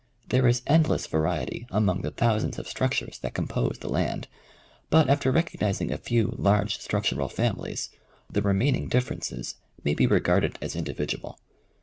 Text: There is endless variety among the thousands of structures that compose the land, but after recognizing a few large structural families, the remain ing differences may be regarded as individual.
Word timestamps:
There 0.29 0.47
is 0.47 0.63
endless 0.65 1.05
variety 1.05 1.67
among 1.69 2.01
the 2.01 2.09
thousands 2.09 2.57
of 2.57 2.67
structures 2.67 3.19
that 3.19 3.35
compose 3.35 3.77
the 3.77 3.87
land, 3.87 4.27
but 4.89 5.07
after 5.07 5.31
recognizing 5.31 5.91
a 5.93 5.99
few 5.99 6.33
large 6.39 6.79
structural 6.79 7.29
families, 7.29 7.91
the 8.27 8.41
remain 8.41 8.75
ing 8.75 8.87
differences 8.87 9.57
may 9.83 9.93
be 9.93 10.07
regarded 10.07 10.57
as 10.59 10.75
individual. 10.75 11.37